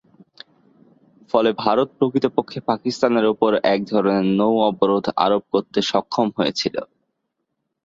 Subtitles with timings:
[1.31, 6.75] ফলে ভারত প্রকৃতপক্ষে পাকিস্তানের ওপর এক ধরনের নৌ অবরোধ আরোপ করতে সক্ষম হয়েছিল।